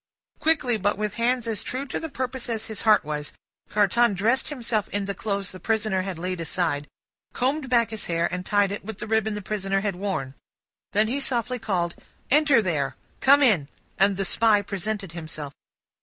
Quickly, 0.39 0.77
but 0.77 0.97
with 0.97 1.13
hands 1.21 1.45
as 1.45 1.63
true 1.63 1.85
to 1.85 1.99
the 1.99 2.09
purpose 2.09 2.49
as 2.49 2.65
his 2.65 2.81
heart 2.81 3.05
was, 3.05 3.33
Carton 3.69 4.15
dressed 4.15 4.47
himself 4.47 4.89
in 4.89 5.05
the 5.05 5.13
clothes 5.13 5.51
the 5.51 5.59
prisoner 5.59 6.01
had 6.01 6.17
laid 6.17 6.41
aside, 6.41 6.87
combed 7.33 7.69
back 7.69 7.91
his 7.91 8.05
hair, 8.05 8.25
and 8.33 8.43
tied 8.43 8.71
it 8.71 8.83
with 8.83 8.97
the 8.97 9.05
ribbon 9.05 9.35
the 9.35 9.43
prisoner 9.43 9.81
had 9.81 9.95
worn. 9.95 10.33
Then, 10.93 11.07
he 11.07 11.19
softly 11.21 11.59
called, 11.59 11.93
"Enter 12.31 12.63
there! 12.63 12.95
Come 13.19 13.43
in!" 13.43 13.67
and 13.99 14.17
the 14.17 14.25
Spy 14.25 14.63
presented 14.63 15.11
himself. 15.11 15.53